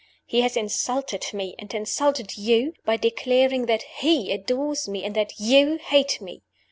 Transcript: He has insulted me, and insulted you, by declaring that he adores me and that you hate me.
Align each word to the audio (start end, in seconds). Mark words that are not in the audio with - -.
He 0.25 0.41
has 0.41 0.57
insulted 0.57 1.27
me, 1.31 1.53
and 1.59 1.71
insulted 1.75 2.35
you, 2.35 2.73
by 2.85 2.97
declaring 2.97 3.67
that 3.67 3.83
he 3.83 4.31
adores 4.31 4.87
me 4.89 5.03
and 5.05 5.13
that 5.15 5.39
you 5.39 5.77
hate 5.77 6.19
me. 6.19 6.41